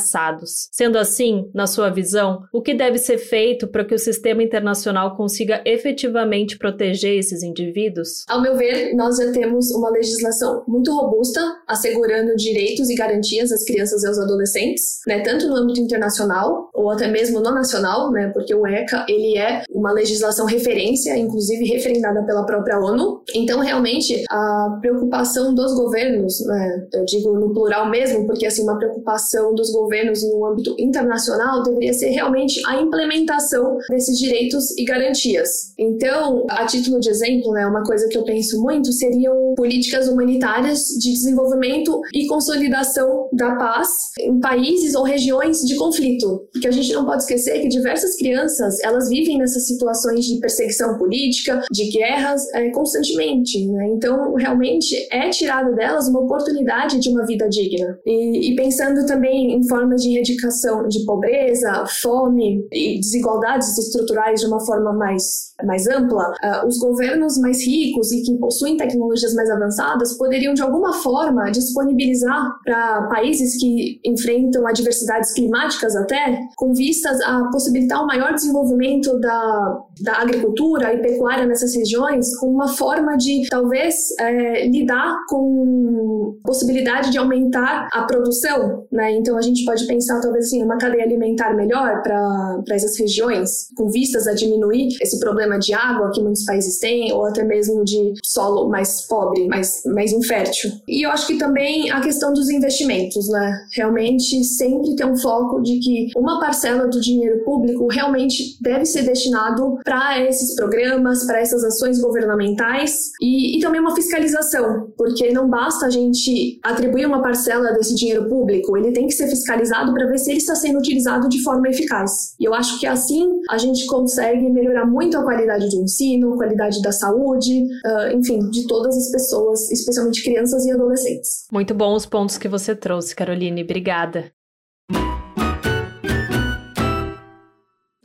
Sendo 0.71 0.97
assim, 0.97 1.49
na 1.53 1.67
sua 1.67 1.89
visão, 1.89 2.43
o 2.51 2.61
que 2.61 2.73
deve 2.73 2.97
ser 2.97 3.17
feito 3.17 3.67
para 3.67 3.85
que 3.85 3.95
o 3.95 3.99
sistema 3.99 4.43
internacional 4.43 5.15
consiga 5.15 5.61
efetivamente 5.65 6.57
proteger 6.57 7.17
esses 7.17 7.43
indivíduos? 7.43 8.23
Ao 8.27 8.41
meu 8.41 8.55
ver, 8.55 8.93
nós 8.95 9.17
já 9.17 9.31
temos 9.31 9.71
uma 9.71 9.89
legislação 9.89 10.63
muito 10.67 10.93
robusta, 10.93 11.41
assegurando 11.67 12.35
direitos 12.35 12.89
e 12.89 12.95
garantias 12.95 13.51
às 13.51 13.63
crianças 13.63 14.03
e 14.03 14.07
aos 14.07 14.17
adolescentes, 14.17 14.99
né, 15.07 15.21
tanto 15.21 15.47
no 15.47 15.55
âmbito 15.55 15.79
internacional 15.79 16.69
ou 16.73 16.91
até 16.91 17.07
mesmo 17.07 17.39
no 17.39 17.51
nacional, 17.51 18.11
né, 18.11 18.29
porque 18.33 18.53
o 18.53 18.65
ECA 18.65 19.05
ele 19.07 19.37
é 19.37 19.63
uma 19.69 19.91
legislação 19.91 20.45
referência, 20.45 21.17
inclusive 21.17 21.65
referendada 21.65 22.23
pela 22.23 22.45
própria 22.45 22.79
ONU. 22.79 23.21
Então, 23.35 23.59
realmente, 23.59 24.23
a 24.29 24.77
preocupação 24.81 25.53
dos 25.53 25.73
governos, 25.75 26.45
né, 26.45 26.87
eu 26.93 27.05
digo 27.05 27.33
no 27.33 27.53
plural 27.53 27.89
mesmo, 27.89 28.25
porque 28.25 28.45
assim 28.45 28.63
uma 28.63 28.77
preocupação 28.77 29.53
dos 29.53 29.71
governos 29.71 29.82
no 30.23 30.45
âmbito 30.45 30.75
internacional 30.79 31.63
deveria 31.63 31.93
ser 31.93 32.09
realmente 32.09 32.61
a 32.65 32.81
implementação 32.81 33.77
desses 33.89 34.17
direitos 34.17 34.77
e 34.77 34.83
garantias. 34.83 35.73
Então, 35.77 36.45
a 36.49 36.65
título 36.65 36.99
de 36.99 37.09
exemplo, 37.09 37.51
né, 37.51 37.65
uma 37.65 37.83
coisa 37.83 38.07
que 38.07 38.17
eu 38.17 38.23
penso 38.23 38.61
muito 38.61 38.91
seriam 38.91 39.53
políticas 39.55 40.07
humanitárias 40.07 40.87
de 40.99 41.11
desenvolvimento 41.11 42.01
e 42.13 42.27
consolidação 42.27 43.29
da 43.33 43.55
paz 43.55 43.89
em 44.19 44.39
países 44.39 44.95
ou 44.95 45.03
regiões 45.03 45.61
de 45.61 45.75
conflito, 45.75 46.47
porque 46.51 46.67
a 46.67 46.71
gente 46.71 46.91
não 46.93 47.05
pode 47.05 47.23
esquecer 47.23 47.61
que 47.61 47.67
diversas 47.67 48.15
crianças 48.15 48.79
elas 48.81 49.09
vivem 49.09 49.37
nessas 49.37 49.67
situações 49.67 50.25
de 50.25 50.39
perseguição 50.39 50.97
política, 50.97 51.61
de 51.71 51.89
guerras 51.89 52.41
é, 52.53 52.69
constantemente, 52.69 53.65
né? 53.67 53.87
Então 53.87 54.33
realmente 54.35 54.95
é 55.11 55.29
tirado 55.29 55.75
delas 55.75 56.07
uma 56.07 56.21
oportunidade 56.21 56.99
de 56.99 57.09
uma 57.09 57.25
vida 57.25 57.47
digna 57.47 57.99
e, 58.05 58.51
e 58.51 58.55
pensando 58.55 59.05
também 59.05 59.53
em 59.53 59.67
formas 59.73 60.03
de 60.03 60.15
erradicação 60.15 60.87
de 60.87 61.03
pobreza, 61.03 61.85
fome 62.01 62.63
e 62.71 62.99
desigualdades 62.99 63.75
estruturais 63.75 64.39
de 64.39 64.45
uma 64.45 64.63
forma 64.63 64.93
mais 64.93 65.53
mais 65.65 65.87
ampla, 65.87 66.33
uh, 66.43 66.67
os 66.67 66.77
governos 66.77 67.37
mais 67.37 67.65
ricos 67.65 68.11
e 68.11 68.21
que 68.21 68.37
possuem 68.37 68.75
tecnologias 68.75 69.33
mais 69.33 69.49
avançadas 69.49 70.17
poderiam 70.17 70.53
de 70.53 70.61
alguma 70.61 70.93
forma 70.93 71.49
disponibilizar 71.51 72.51
para 72.65 73.03
países 73.03 73.57
que 73.59 73.99
enfrentam 74.03 74.67
adversidades 74.67 75.31
climáticas 75.33 75.95
até, 75.95 76.39
com 76.57 76.73
vistas 76.73 77.21
a 77.21 77.49
possibilitar 77.51 78.03
um 78.03 78.07
maior 78.07 78.33
desenvolvimento 78.33 79.17
da, 79.19 79.79
da 80.01 80.21
agricultura 80.21 80.93
e 80.93 81.01
pecuária 81.01 81.45
nessas 81.45 81.75
regiões, 81.75 82.35
com 82.37 82.47
uma 82.47 82.67
forma 82.67 83.15
de 83.17 83.47
talvez 83.49 83.95
é, 84.19 84.67
lidar 84.67 85.15
com 85.29 86.37
possibilidade 86.43 87.11
de 87.11 87.17
aumentar 87.17 87.87
a 87.91 88.03
produção, 88.03 88.85
né? 88.91 89.11
Então 89.11 89.37
a 89.37 89.41
gente 89.41 89.63
pode 89.65 89.85
pensar 89.85 90.19
talvez 90.21 90.45
assim 90.45 90.63
uma 90.63 90.77
cadeia 90.77 91.03
alimentar 91.03 91.55
melhor 91.55 92.01
para 92.01 92.63
essas 92.71 92.97
regiões, 92.97 93.67
com 93.75 93.89
vistas 93.89 94.27
a 94.27 94.33
diminuir 94.33 94.89
esse 95.01 95.19
problema 95.19 95.57
de 95.59 95.73
água 95.73 96.11
que 96.13 96.21
muitos 96.21 96.43
países 96.45 96.79
têm, 96.79 97.11
ou 97.13 97.25
até 97.25 97.43
mesmo 97.43 97.83
de 97.83 98.13
solo 98.23 98.69
mais 98.69 99.05
pobre, 99.07 99.47
mais, 99.47 99.83
mais 99.85 100.11
infértil. 100.11 100.71
E 100.87 101.05
eu 101.05 101.11
acho 101.11 101.27
que 101.27 101.37
também 101.37 101.91
a 101.91 102.01
questão 102.01 102.33
dos 102.33 102.49
investimentos, 102.49 103.29
né? 103.29 103.65
Realmente 103.75 104.43
sempre 104.43 104.95
tem 104.95 105.05
um 105.05 105.17
foco 105.17 105.61
de 105.61 105.79
que 105.79 106.07
uma 106.15 106.39
parcela 106.39 106.87
do 106.87 106.99
dinheiro 106.99 107.43
público 107.43 107.87
realmente 107.87 108.57
deve 108.61 108.85
ser 108.85 109.03
destinado 109.03 109.77
para 109.83 110.21
esses 110.21 110.55
programas, 110.55 111.25
para 111.25 111.39
essas 111.39 111.63
ações 111.63 111.99
governamentais 111.99 113.11
e, 113.21 113.57
e 113.57 113.61
também 113.61 113.81
uma 113.81 113.95
fiscalização, 113.95 114.91
porque 114.97 115.31
não 115.31 115.49
basta 115.49 115.85
a 115.85 115.89
gente 115.89 116.59
atribuir 116.63 117.05
uma 117.05 117.21
parcela 117.21 117.71
desse 117.73 117.95
dinheiro 117.95 118.27
público, 118.27 118.77
ele 118.77 118.91
tem 118.91 119.07
que 119.07 119.13
ser 119.13 119.27
fiscalizado 119.27 119.93
para 119.93 120.07
ver 120.07 120.17
se 120.17 120.31
ele 120.31 120.39
está 120.39 120.55
sendo 120.55 120.79
utilizado 120.79 121.27
de 121.29 121.41
forma 121.43 121.67
eficaz. 121.69 122.35
E 122.39 122.45
eu 122.45 122.53
acho 122.53 122.79
que 122.79 122.87
assim 122.87 123.29
a 123.49 123.57
gente 123.57 123.85
consegue 123.87 124.49
melhorar 124.49 124.85
muito 124.85 125.17
a 125.17 125.23
qualidade 125.23 125.69
do 125.69 125.81
ensino, 125.81 126.35
qualidade 126.37 126.81
da 126.81 126.91
saúde, 126.91 127.63
uh, 127.85 128.17
enfim, 128.17 128.39
de 128.49 128.67
todas 128.67 128.95
as 128.95 129.11
pessoas, 129.11 129.71
especialmente 129.71 130.23
crianças 130.23 130.65
e 130.65 130.71
adolescentes. 130.71 131.45
Muito 131.51 131.73
bom 131.73 131.95
os 131.95 132.05
pontos 132.05 132.37
que 132.37 132.47
você 132.47 132.75
trouxe, 132.75 133.15
Caroline. 133.15 133.63
Obrigada. 133.63 134.31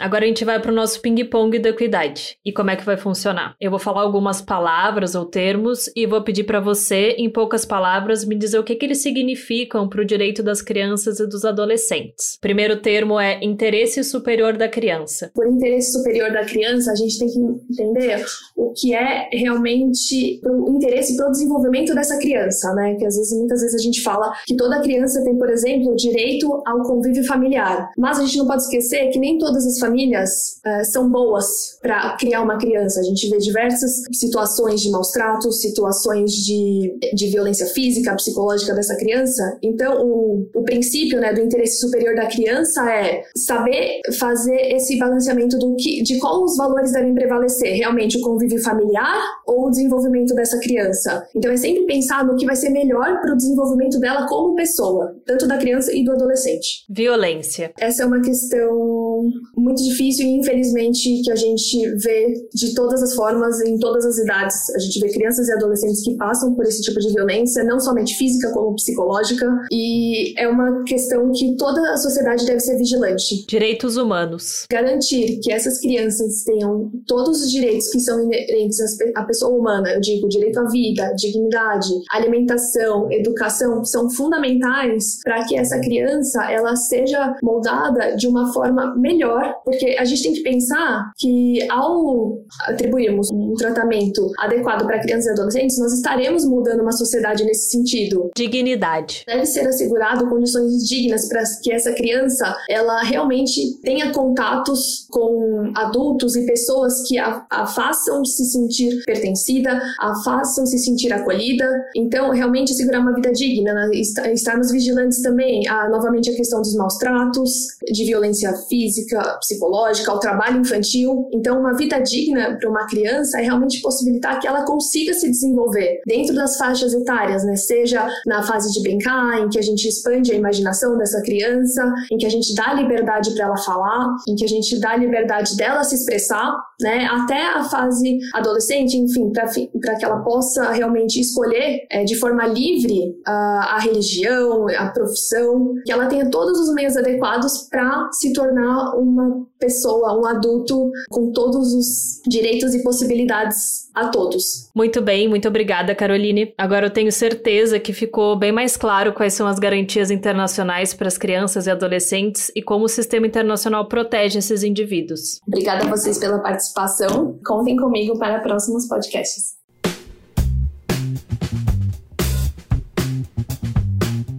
Agora 0.01 0.25
a 0.25 0.29
gente 0.29 0.45
vai 0.45 0.61
para 0.61 0.71
o 0.71 0.75
nosso 0.75 1.01
ping-pong 1.01 1.59
da 1.59 1.71
equidade. 1.71 2.37
E 2.45 2.53
como 2.53 2.71
é 2.71 2.77
que 2.77 2.85
vai 2.85 2.97
funcionar? 2.97 3.55
Eu 3.61 3.71
vou 3.71 3.81
falar 3.81 4.03
algumas 4.03 4.41
palavras 4.41 5.15
ou 5.15 5.25
termos 5.25 5.91
e 5.97 6.07
vou 6.07 6.23
pedir 6.23 6.45
para 6.45 6.61
você, 6.61 7.17
em 7.19 7.31
poucas 7.31 7.65
palavras, 7.65 8.25
me 8.25 8.37
dizer 8.37 8.59
o 8.59 8.65
que, 8.65 8.77
que 8.77 8.87
eles 8.87 9.03
significam 9.03 9.89
para 9.89 10.01
o 10.01 10.05
direito 10.05 10.43
das 10.43 10.63
crianças 10.63 11.19
e 11.19 11.27
dos 11.27 11.45
adolescentes. 11.45 12.39
Primeiro 12.41 12.81
termo 12.81 13.19
é 13.19 13.43
interesse 13.43 14.05
superior 14.05 14.57
da 14.57 14.69
criança. 14.69 15.33
Por 15.35 15.49
interesse 15.49 15.93
superior 15.93 16.31
da 16.33 16.45
criança, 16.45 16.93
a 16.93 16.95
gente 16.95 17.19
tem 17.19 17.29
que 17.29 17.39
entender 17.73 18.25
o 18.57 18.73
que 18.73 18.95
é 18.95 19.29
realmente 19.33 20.41
o 20.45 20.77
interesse 20.77 21.17
para 21.17 21.29
o 21.29 21.31
desenvolvimento 21.33 21.95
dessa 21.95 22.19
criança, 22.19 22.73
né? 22.75 22.95
Que 22.95 23.05
às 23.05 23.17
vezes, 23.17 23.37
muitas 23.37 23.61
vezes 23.61 23.75
a 23.75 23.83
gente 23.83 24.01
fala 24.03 24.33
que 24.47 24.57
toda 24.57 24.81
criança 24.81 25.23
tem, 25.25 25.37
por 25.37 25.51
exemplo, 25.51 25.93
o 25.93 25.97
direito 25.97 26.63
ao 26.65 26.83
convívio 26.83 27.25
familiar. 27.25 27.91
Mas 27.99 28.19
a 28.19 28.25
gente 28.25 28.39
não 28.39 28.47
pode 28.47 28.63
esquecer 28.63 29.09
que 29.11 29.19
nem 29.19 29.39
todas 29.39 29.67
as 29.67 29.79
famílias 29.89 30.61
uh, 30.67 30.85
são 30.85 31.11
boas 31.11 31.47
para 31.81 32.17
criar 32.17 32.43
uma 32.43 32.59
criança. 32.59 33.01
A 33.01 33.03
gente 33.03 33.29
vê 33.31 33.39
diversas 33.39 34.03
situações 34.13 34.81
de 34.81 34.91
maus 34.91 35.11
tratos, 35.11 35.61
situações 35.61 36.33
de, 36.33 36.99
de 37.15 37.27
violência 37.29 37.67
física, 37.67 38.15
psicológica 38.15 38.75
dessa 38.75 38.97
criança. 38.97 39.59
Então, 39.63 40.05
o, 40.05 40.49
o 40.55 40.63
princípio 40.65 41.21
né, 41.21 41.33
do 41.33 41.41
interesse 41.41 41.79
superior 41.79 42.15
da 42.15 42.27
criança 42.27 42.89
é 42.91 43.23
saber 43.37 44.01
fazer 44.19 44.75
esse 44.75 44.99
balanceamento 44.99 45.59
do 45.59 45.75
que, 45.77 46.03
de 46.03 46.19
qual 46.19 46.45
os 46.45 46.57
valores 46.57 46.93
devem 46.93 47.15
prevalecer. 47.15 47.75
Realmente, 47.77 48.19
o 48.19 48.21
convívio 48.21 48.63
familiar 48.63 49.19
ou 49.47 49.67
o 49.67 49.71
desenvolvimento 49.71 50.35
dessa 50.35 50.59
criança. 50.61 51.27
Então, 51.35 51.51
é 51.51 51.57
sempre 51.57 51.87
pensar 51.87 52.25
no 52.25 52.37
que 52.37 52.47
vai 52.47 52.57
ser 52.57 52.71
melhor 52.71 53.21
para 53.21 53.33
o 53.33 53.37
desenvolvimento 53.37 53.99
dela 53.99 54.27
como 54.29 54.55
pessoa, 54.55 55.17
tanto 55.25 55.47
da 55.47 55.57
criança 55.57 55.95
e 55.95 56.05
do 56.05 56.13
adolescente. 56.13 56.85
Violência. 56.91 57.73
Essa 57.79 58.03
é 58.03 58.07
uma 58.07 58.21
questão 58.21 59.31
muito 59.57 59.78
muito 59.79 59.85
difícil 59.85 60.27
e 60.27 60.39
infelizmente 60.39 61.23
que 61.23 61.31
a 61.31 61.37
gente 61.37 61.89
vê 61.97 62.49
de 62.53 62.75
todas 62.75 63.03
as 63.03 63.15
formas, 63.15 63.61
em 63.61 63.79
todas 63.79 64.05
as 64.05 64.19
idades. 64.19 64.71
A 64.75 64.79
gente 64.79 65.01
vê 65.01 65.09
crianças 65.13 65.49
e 65.49 65.53
adolescentes 65.53 66.03
que 66.03 66.17
passam 66.17 66.55
por 66.55 66.65
esse 66.65 66.83
tipo 66.83 66.99
de 66.99 67.13
violência, 67.13 67.65
não 67.65 67.79
somente 67.79 68.17
física 68.17 68.51
como 68.53 68.75
psicológica, 68.75 69.47
e 69.71 70.39
é 70.39 70.49
uma 70.49 70.83
questão 70.85 71.31
que 71.33 71.57
toda 71.57 71.93
a 71.93 71.97
sociedade 71.97 72.45
deve 72.45 72.61
ser 72.61 72.77
vigilante. 72.77 73.47
Direitos 73.47 73.97
humanos. 73.97 74.67
Garantir 74.71 75.41
que 75.43 75.53
essas 75.53 75.81
crianças 75.81 76.43
tenham 76.45 76.91
todos 77.07 77.43
os 77.43 77.51
direitos 77.51 77.89
que 77.91 78.01
são 78.01 78.21
inerentes 78.23 78.79
à 79.15 79.23
pessoa 79.25 79.57
humana, 79.57 79.91
eu 79.93 80.01
digo 80.01 80.29
direito 80.29 80.59
à 80.59 80.65
vida, 80.65 81.13
dignidade, 81.17 81.89
alimentação, 82.11 83.11
educação, 83.11 83.85
são 83.85 84.11
fundamentais 84.11 85.21
para 85.23 85.45
que 85.45 85.57
essa 85.57 85.79
criança 85.81 86.51
ela 86.51 86.75
seja 86.75 87.37
moldada 87.43 88.17
de 88.17 88.27
uma 88.27 88.53
forma 88.53 88.95
melhor 88.97 89.55
porque 89.69 89.97
a 89.99 90.05
gente 90.07 90.23
tem 90.23 90.33
que 90.33 90.41
pensar 90.41 91.13
que 91.19 91.59
ao 91.71 92.39
atribuirmos 92.63 93.31
um 93.31 93.53
tratamento 93.53 94.33
adequado 94.39 94.87
para 94.87 94.99
crianças 94.99 95.27
e 95.27 95.31
adolescentes, 95.33 95.79
nós 95.79 95.93
estaremos 95.93 96.47
mudando 96.47 96.81
uma 96.81 96.93
sociedade 96.93 97.45
nesse 97.45 97.71
sentido. 97.71 98.31
Dignidade. 98.35 99.25
Deve 99.27 99.45
ser 99.45 99.69
assegurado 99.69 100.27
condições 100.27 100.89
dignas 100.89 101.29
para 101.29 101.43
que 101.63 101.71
essa 101.71 101.93
criança 101.93 102.57
ela 102.71 103.03
realmente 103.03 103.79
tenha 103.83 104.11
contatos 104.11 105.07
com 105.11 105.71
adultos 105.77 106.35
e 106.35 106.47
pessoas 106.47 107.07
que 107.07 107.19
a, 107.19 107.45
a 107.51 107.67
façam 107.67 108.25
se 108.25 108.47
sentir 108.47 109.05
pertencida, 109.05 109.79
a 110.01 110.15
façam 110.25 110.65
se 110.65 110.79
sentir 110.79 111.13
acolhida. 111.13 111.69
Então, 111.95 112.31
realmente 112.31 112.73
assegurar 112.73 113.03
uma 113.03 113.15
vida 113.15 113.33
digna, 113.33 113.75
né? 113.75 113.91
estarmos 114.33 114.73
vigilantes 114.73 115.21
também 115.21 115.69
a 115.69 115.91
novamente 115.91 116.31
a 116.31 116.35
questão 116.35 116.63
dos 116.63 116.75
maus 116.75 116.97
tratos, 116.97 117.67
de 117.93 118.05
violência 118.07 118.55
física, 118.67 119.37
psicológica 119.41 119.58
psicológica, 119.59 120.13
ao 120.13 120.21
trabalho 120.21 120.61
infantil. 120.61 121.29
Então, 121.33 121.59
uma 121.59 121.75
vida 121.75 121.99
digna 121.99 122.57
para 122.59 122.71
uma 122.71 122.87
criança 122.87 123.41
é 123.41 123.43
realmente 123.43 123.81
possibilitar 123.83 124.41
que 124.41 124.47
ela 124.47 124.65
consiga 124.65 125.13
se 125.13 125.29
desenvolver 125.29 126.01
dentro 126.07 126.35
das 126.35 126.57
faixas 126.57 126.95
etárias, 126.95 127.45
né? 127.45 127.57
Seja 127.57 128.09
na 128.27 128.43
fase 128.43 128.73
de 128.73 128.83
brincar, 128.83 129.41
em 129.41 129.49
que 129.49 129.59
a 129.59 129.63
gente 129.63 129.87
expande 129.87 130.33
a 130.33 130.35
imaginação 130.35 130.97
dessa 130.97 131.21
criança, 131.23 131.93
em 132.11 132.17
que 132.17 132.27
a 132.27 132.31
gente 132.31 132.55
dá 132.55 132.73
liberdade 132.73 133.35
para 133.35 133.47
ela 133.47 133.57
falar, 133.57 134.15
em 134.29 134.35
que 134.35 134.45
a 134.45 134.49
gente 134.49 134.79
dá 134.81 134.97
liberdade 134.97 135.57
dela 135.57 135.83
se 135.83 135.97
expressar, 135.97 136.55
né? 136.81 137.07
Até 137.07 137.43
a 137.49 137.65
fase 137.65 138.19
adolescente, 138.35 138.97
enfim, 138.97 139.33
para 139.33 139.97
que 139.97 140.05
ela 140.05 140.23
possa 140.23 140.71
realmente 140.71 141.21
escolher 141.21 141.87
é, 141.91 142.05
de 142.05 142.17
forma 142.17 142.47
livre 142.47 143.17
a, 143.27 143.77
a 143.77 143.79
religião, 143.81 144.67
a 144.69 144.87
profissão, 144.89 145.75
que 145.85 145.93
ela 145.93 146.07
tenha 146.07 146.31
todos 146.31 146.59
os 146.61 146.73
meios 146.75 146.97
adequados 146.97 147.69
para 147.71 148.09
se 148.13 148.33
tornar 148.33 148.95
uma 148.97 149.48
pessoa, 149.59 150.19
um 150.19 150.27
adulto 150.27 150.91
com 151.11 151.33
todos 151.33 151.75
os 151.75 152.21
direitos 152.29 152.75
e 152.75 152.83
possibilidades 152.83 153.89
a 153.95 154.09
todos. 154.09 154.71
Muito 154.75 155.03
bem, 155.03 155.29
muito 155.29 155.49
obrigada, 155.49 155.95
Caroline. 155.95 156.55
Agora 156.57 156.87
eu 156.87 156.91
tenho 156.91 157.11
certeza 157.11 157.81
que 157.81 157.93
ficou 157.93 158.37
bem 158.37 158.53
mais 158.53 158.77
claro 158.77 159.13
quais 159.13 159.35
são 159.35 159.47
as 159.47 159.59
garantias 159.59 160.11
internacionais 160.11 160.95
para 160.95 161.09
as 161.09 161.19
crianças 161.19 161.67
e 161.67 161.71
adolescentes 161.71 162.51
e 162.55 162.63
como 162.63 162.85
o 162.85 162.89
sistema 162.89 163.27
internacional 163.27 163.87
protege 163.89 164.39
esses 164.39 164.63
indivíduos. 164.63 165.41
Obrigada 165.47 165.85
a 165.85 165.89
vocês 165.89 166.19
pela 166.19 166.39
participação. 166.39 167.39
Contem 167.45 167.77
comigo 167.77 168.19
para 168.19 168.41
próximos 168.41 168.87
podcasts. 168.87 169.58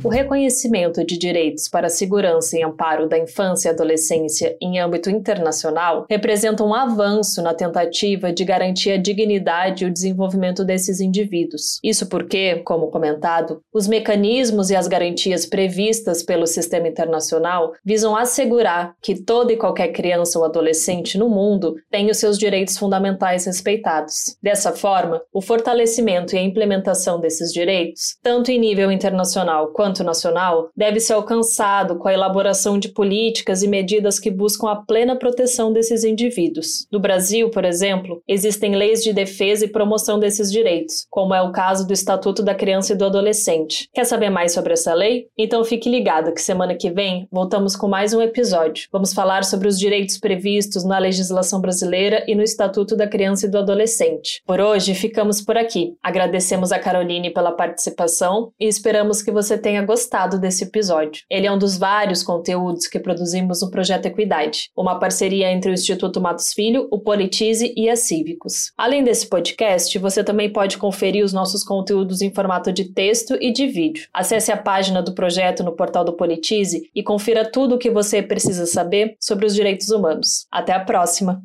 O 0.01 0.07
reconhecimento 0.07 1.05
de 1.05 1.17
direitos 1.17 1.67
para 1.67 1.89
segurança 1.89 2.57
e 2.57 2.63
amparo 2.63 3.09
da 3.09 3.19
infância 3.19 3.67
e 3.67 3.71
adolescência 3.71 4.55
em 4.61 4.79
âmbito 4.79 5.09
internacional 5.09 6.05
representa 6.09 6.63
um 6.63 6.73
avanço 6.73 7.41
na 7.41 7.53
tentativa 7.53 8.31
de 8.31 8.45
garantir 8.45 8.91
a 8.91 8.97
dignidade 8.97 9.83
e 9.83 9.87
o 9.87 9.91
desenvolvimento 9.91 10.63
desses 10.63 11.01
indivíduos. 11.01 11.79
Isso 11.83 12.07
porque, 12.07 12.55
como 12.63 12.87
comentado, 12.87 13.61
os 13.73 13.87
mecanismos 13.87 14.69
e 14.69 14.75
as 14.75 14.87
garantias 14.87 15.45
previstas 15.45 16.23
pelo 16.23 16.47
sistema 16.47 16.87
internacional 16.87 17.73
visam 17.83 18.15
assegurar 18.15 18.95
que 19.01 19.21
toda 19.21 19.51
e 19.51 19.57
qualquer 19.57 19.89
criança 19.89 20.39
ou 20.39 20.45
adolescente 20.45 21.17
no 21.17 21.27
mundo 21.27 21.75
tenha 21.91 22.11
os 22.11 22.17
seus 22.17 22.37
direitos 22.37 22.77
fundamentais 22.77 23.45
respeitados. 23.45 24.37
Dessa 24.41 24.71
forma, 24.71 25.21
o 25.33 25.41
fortalecimento 25.41 26.35
e 26.35 26.39
a 26.39 26.43
implementação 26.43 27.19
desses 27.19 27.51
direitos, 27.51 28.15
tanto 28.23 28.49
em 28.49 28.57
nível 28.57 28.89
internacional 28.89 29.73
quanto 29.73 29.98
quanto 29.99 30.03
nacional, 30.03 30.69
deve 30.75 30.99
ser 30.99 31.13
alcançado 31.13 31.97
com 31.97 32.07
a 32.07 32.13
elaboração 32.13 32.79
de 32.79 32.89
políticas 32.89 33.61
e 33.61 33.67
medidas 33.67 34.19
que 34.19 34.31
buscam 34.31 34.69
a 34.69 34.75
plena 34.75 35.15
proteção 35.15 35.71
desses 35.71 36.03
indivíduos. 36.03 36.87
No 36.91 36.99
Brasil, 36.99 37.49
por 37.49 37.65
exemplo, 37.65 38.21
existem 38.27 38.75
leis 38.75 39.03
de 39.03 39.13
defesa 39.13 39.65
e 39.65 39.69
promoção 39.69 40.19
desses 40.19 40.51
direitos, 40.51 41.05
como 41.09 41.33
é 41.33 41.41
o 41.41 41.51
caso 41.51 41.85
do 41.85 41.93
Estatuto 41.93 42.43
da 42.43 42.55
Criança 42.55 42.93
e 42.93 42.95
do 42.95 43.05
Adolescente. 43.05 43.89
Quer 43.93 44.05
saber 44.05 44.29
mais 44.29 44.53
sobre 44.53 44.73
essa 44.73 44.93
lei? 44.93 45.27
Então 45.37 45.63
fique 45.63 45.89
ligado 45.89 46.33
que 46.33 46.41
semana 46.41 46.75
que 46.75 46.89
vem 46.89 47.27
voltamos 47.31 47.75
com 47.75 47.87
mais 47.87 48.13
um 48.13 48.21
episódio. 48.21 48.87
Vamos 48.91 49.13
falar 49.13 49.43
sobre 49.43 49.67
os 49.67 49.77
direitos 49.77 50.17
previstos 50.17 50.83
na 50.83 50.97
legislação 50.97 51.59
brasileira 51.59 52.23
e 52.27 52.35
no 52.35 52.43
Estatuto 52.43 52.95
da 52.95 53.07
Criança 53.07 53.45
e 53.45 53.49
do 53.49 53.57
Adolescente. 53.57 54.41
Por 54.45 54.59
hoje, 54.59 54.93
ficamos 54.93 55.41
por 55.41 55.57
aqui. 55.57 55.93
Agradecemos 56.01 56.71
a 56.71 56.79
Caroline 56.79 57.31
pela 57.31 57.51
participação 57.51 58.51
e 58.59 58.67
esperamos 58.67 59.21
que 59.21 59.31
você 59.31 59.57
tenha 59.57 59.78
tenha 59.79 59.85
gostado 59.85 60.39
desse 60.39 60.65
episódio. 60.65 61.23
Ele 61.29 61.47
é 61.47 61.51
um 61.51 61.57
dos 61.57 61.77
vários 61.77 62.21
conteúdos 62.21 62.87
que 62.87 62.99
produzimos 62.99 63.61
no 63.61 63.71
Projeto 63.71 64.05
Equidade, 64.05 64.69
uma 64.75 64.99
parceria 64.99 65.51
entre 65.51 65.71
o 65.71 65.73
Instituto 65.73 66.19
Matos 66.19 66.53
Filho, 66.53 66.87
o 66.91 66.99
Politize 66.99 67.73
e 67.75 67.89
a 67.89 67.95
Cívicos. 67.95 68.71
Além 68.77 69.03
desse 69.03 69.27
podcast, 69.27 69.97
você 69.97 70.23
também 70.23 70.51
pode 70.51 70.77
conferir 70.77 71.23
os 71.23 71.33
nossos 71.33 71.63
conteúdos 71.63 72.21
em 72.21 72.33
formato 72.33 72.71
de 72.71 72.85
texto 72.85 73.37
e 73.39 73.51
de 73.51 73.67
vídeo. 73.67 74.07
Acesse 74.13 74.51
a 74.51 74.57
página 74.57 75.01
do 75.01 75.13
projeto 75.13 75.63
no 75.63 75.75
portal 75.75 76.03
do 76.03 76.13
Politize 76.13 76.89
e 76.93 77.01
confira 77.01 77.49
tudo 77.49 77.75
o 77.75 77.79
que 77.79 77.89
você 77.89 78.21
precisa 78.21 78.65
saber 78.65 79.15
sobre 79.19 79.45
os 79.45 79.55
direitos 79.55 79.89
humanos. 79.89 80.45
Até 80.51 80.73
a 80.73 80.79
próxima! 80.79 81.41